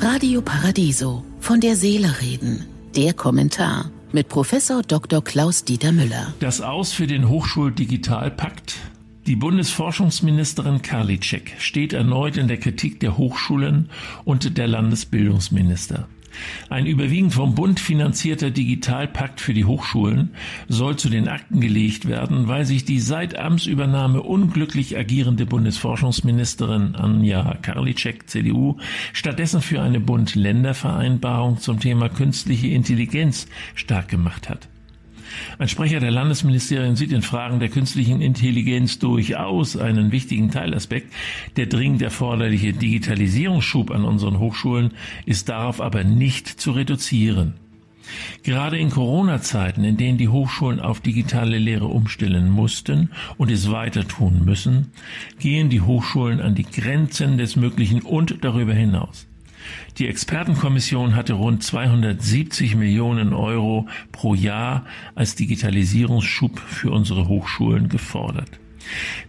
Radio 0.00 0.42
Paradiso 0.42 1.24
von 1.40 1.60
der 1.60 1.76
Seele 1.76 2.20
reden. 2.20 2.66
Der 2.96 3.14
Kommentar 3.14 3.90
mit 4.12 4.28
Professor 4.28 4.82
Dr. 4.82 5.22
Klaus 5.22 5.64
Dieter 5.64 5.92
Müller. 5.92 6.34
Das 6.40 6.60
Aus 6.60 6.92
für 6.92 7.06
den 7.06 7.28
Hochschuldigitalpakt. 7.28 8.76
Die 9.26 9.36
Bundesforschungsministerin 9.36 10.82
Karliczek 10.82 11.54
steht 11.58 11.92
erneut 11.92 12.36
in 12.36 12.48
der 12.48 12.58
Kritik 12.58 13.00
der 13.00 13.16
Hochschulen 13.16 13.88
und 14.24 14.58
der 14.58 14.66
Landesbildungsminister. 14.66 16.08
Ein 16.68 16.86
überwiegend 16.86 17.34
vom 17.34 17.54
Bund 17.54 17.80
finanzierter 17.80 18.50
Digitalpakt 18.50 19.40
für 19.40 19.54
die 19.54 19.64
Hochschulen 19.64 20.30
soll 20.68 20.96
zu 20.96 21.08
den 21.08 21.28
Akten 21.28 21.60
gelegt 21.60 22.08
werden, 22.08 22.48
weil 22.48 22.64
sich 22.64 22.84
die 22.84 23.00
seit 23.00 23.38
Amtsübernahme 23.38 24.22
unglücklich 24.22 24.96
agierende 24.96 25.46
Bundesforschungsministerin 25.46 26.94
Anja 26.94 27.56
Karliczek, 27.62 28.28
CDU, 28.28 28.78
stattdessen 29.12 29.60
für 29.60 29.82
eine 29.82 30.00
Bund-Länder-Vereinbarung 30.00 31.58
zum 31.58 31.80
Thema 31.80 32.08
künstliche 32.08 32.68
Intelligenz 32.68 33.46
stark 33.74 34.08
gemacht 34.08 34.48
hat. 34.48 34.71
Ein 35.58 35.68
Sprecher 35.68 36.00
der 36.00 36.10
Landesministerien 36.10 36.96
sieht 36.96 37.12
in 37.12 37.22
Fragen 37.22 37.60
der 37.60 37.68
künstlichen 37.68 38.20
Intelligenz 38.20 38.98
durchaus 38.98 39.76
einen 39.76 40.12
wichtigen 40.12 40.50
Teilaspekt. 40.50 41.12
Der 41.56 41.66
dringend 41.66 42.02
erforderliche 42.02 42.72
Digitalisierungsschub 42.72 43.90
an 43.90 44.04
unseren 44.04 44.38
Hochschulen 44.38 44.92
ist 45.26 45.48
darauf 45.48 45.80
aber 45.80 46.04
nicht 46.04 46.48
zu 46.48 46.72
reduzieren. 46.72 47.54
Gerade 48.42 48.78
in 48.78 48.90
Corona-Zeiten, 48.90 49.84
in 49.84 49.96
denen 49.96 50.18
die 50.18 50.28
Hochschulen 50.28 50.80
auf 50.80 51.00
digitale 51.00 51.58
Lehre 51.58 51.86
umstellen 51.86 52.50
mussten 52.50 53.10
und 53.38 53.50
es 53.50 53.70
weiter 53.70 54.06
tun 54.06 54.44
müssen, 54.44 54.92
gehen 55.38 55.68
die 55.68 55.80
Hochschulen 55.80 56.40
an 56.40 56.54
die 56.54 56.66
Grenzen 56.66 57.38
des 57.38 57.56
Möglichen 57.56 58.02
und 58.02 58.44
darüber 58.44 58.74
hinaus. 58.74 59.28
Die 59.98 60.08
Expertenkommission 60.08 61.14
hatte 61.14 61.34
rund 61.34 61.62
270 61.62 62.76
Millionen 62.76 63.32
Euro 63.32 63.88
pro 64.10 64.34
Jahr 64.34 64.84
als 65.14 65.34
Digitalisierungsschub 65.34 66.58
für 66.58 66.90
unsere 66.90 67.28
Hochschulen 67.28 67.88
gefordert. 67.88 68.50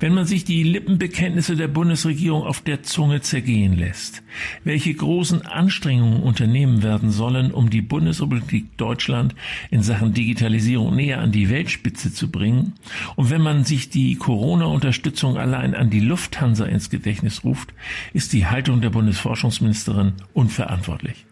Wenn 0.00 0.14
man 0.14 0.26
sich 0.26 0.44
die 0.44 0.62
Lippenbekenntnisse 0.62 1.56
der 1.56 1.68
Bundesregierung 1.68 2.42
auf 2.42 2.60
der 2.60 2.82
Zunge 2.82 3.20
zergehen 3.20 3.76
lässt, 3.76 4.22
welche 4.64 4.94
großen 4.94 5.42
Anstrengungen 5.42 6.22
unternehmen 6.22 6.82
werden 6.82 7.10
sollen, 7.10 7.52
um 7.52 7.70
die 7.70 7.82
Bundesrepublik 7.82 8.76
Deutschland 8.76 9.34
in 9.70 9.82
Sachen 9.82 10.12
Digitalisierung 10.12 10.94
näher 10.94 11.20
an 11.20 11.32
die 11.32 11.48
Weltspitze 11.48 12.12
zu 12.12 12.30
bringen, 12.30 12.74
und 13.16 13.30
wenn 13.30 13.42
man 13.42 13.64
sich 13.64 13.90
die 13.90 14.16
Corona-Unterstützung 14.16 15.36
allein 15.36 15.74
an 15.74 15.90
die 15.90 16.00
Lufthansa 16.00 16.64
ins 16.64 16.90
Gedächtnis 16.90 17.44
ruft, 17.44 17.72
ist 18.12 18.32
die 18.32 18.46
Haltung 18.46 18.80
der 18.80 18.90
Bundesforschungsministerin 18.90 20.14
unverantwortlich. 20.32 21.26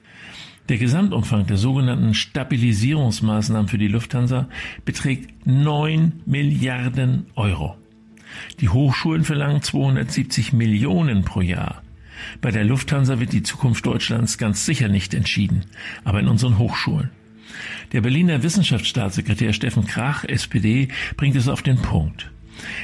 Der 0.70 0.78
Gesamtumfang 0.78 1.48
der 1.48 1.56
sogenannten 1.56 2.14
Stabilisierungsmaßnahmen 2.14 3.66
für 3.66 3.78
die 3.78 3.88
Lufthansa 3.88 4.48
beträgt 4.84 5.44
9 5.44 6.22
Milliarden 6.26 7.26
Euro. 7.34 7.76
Die 8.60 8.68
Hochschulen 8.68 9.24
verlangen 9.24 9.62
270 9.62 10.52
Millionen 10.52 11.24
pro 11.24 11.40
Jahr. 11.40 11.82
Bei 12.40 12.50
der 12.50 12.64
Lufthansa 12.64 13.18
wird 13.18 13.32
die 13.32 13.42
Zukunft 13.42 13.86
Deutschlands 13.86 14.38
ganz 14.38 14.66
sicher 14.66 14.88
nicht 14.88 15.14
entschieden, 15.14 15.64
aber 16.04 16.20
in 16.20 16.28
unseren 16.28 16.58
Hochschulen. 16.58 17.10
Der 17.92 18.00
Berliner 18.00 18.42
Wissenschaftsstaatssekretär 18.42 19.52
Steffen 19.52 19.86
Krach, 19.86 20.24
SPD, 20.24 20.88
bringt 21.16 21.36
es 21.36 21.48
auf 21.48 21.62
den 21.62 21.76
Punkt. 21.76 22.30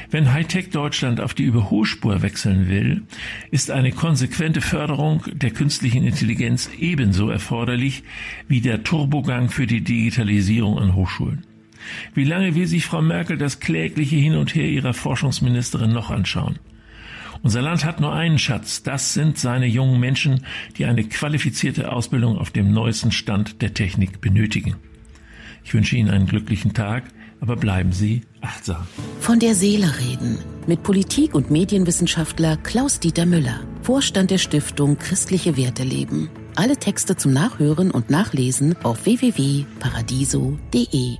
Wenn 0.09 0.33
Hightech 0.33 0.71
Deutschland 0.71 1.21
auf 1.21 1.33
die 1.33 1.43
Überholspur 1.43 2.21
wechseln 2.21 2.67
will, 2.67 3.03
ist 3.51 3.69
eine 3.69 3.91
konsequente 3.91 4.61
Förderung 4.61 5.23
der 5.31 5.51
künstlichen 5.51 6.03
Intelligenz 6.03 6.69
ebenso 6.79 7.29
erforderlich 7.29 8.03
wie 8.47 8.61
der 8.61 8.83
Turbogang 8.83 9.49
für 9.49 9.67
die 9.67 9.81
Digitalisierung 9.81 10.79
an 10.79 10.95
Hochschulen. 10.95 11.45
Wie 12.13 12.23
lange 12.23 12.55
will 12.55 12.67
sich 12.67 12.85
Frau 12.85 13.01
Merkel 13.01 13.37
das 13.37 13.59
klägliche 13.59 14.15
Hin 14.15 14.35
und 14.35 14.55
Her 14.55 14.67
ihrer 14.67 14.93
Forschungsministerin 14.93 15.91
noch 15.91 16.09
anschauen? 16.09 16.59
Unser 17.43 17.61
Land 17.61 17.85
hat 17.85 18.01
nur 18.01 18.13
einen 18.13 18.39
Schatz, 18.39 18.83
das 18.83 19.13
sind 19.13 19.37
seine 19.37 19.67
jungen 19.67 19.99
Menschen, 19.99 20.43
die 20.77 20.85
eine 20.85 21.03
qualifizierte 21.03 21.91
Ausbildung 21.91 22.37
auf 22.37 22.51
dem 22.51 22.71
neuesten 22.71 23.11
Stand 23.11 23.61
der 23.61 23.73
Technik 23.73 24.21
benötigen. 24.21 24.75
Ich 25.63 25.73
wünsche 25.73 25.97
Ihnen 25.97 26.09
einen 26.09 26.27
glücklichen 26.27 26.73
Tag, 26.73 27.03
aber 27.39 27.55
bleiben 27.55 27.91
Sie 27.91 28.21
achtsam. 28.41 28.87
Von 29.19 29.39
der 29.39 29.53
Seele 29.53 29.91
reden 29.99 30.39
mit 30.65 30.83
Politik- 30.83 31.35
und 31.35 31.51
Medienwissenschaftler 31.51 32.57
Klaus-Dieter 32.57 33.25
Müller, 33.25 33.61
Vorstand 33.81 34.31
der 34.31 34.37
Stiftung 34.37 34.97
Christliche 34.97 35.57
Werte 35.57 35.83
leben. 35.83 36.29
Alle 36.55 36.77
Texte 36.77 37.15
zum 37.15 37.33
Nachhören 37.33 37.91
und 37.91 38.09
Nachlesen 38.09 38.75
auf 38.83 39.05
www.paradiso.de. 39.05 41.17